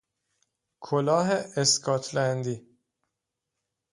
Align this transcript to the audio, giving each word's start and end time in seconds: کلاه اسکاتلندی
کلاه 0.85 1.29
اسکاتلندی 1.61 2.57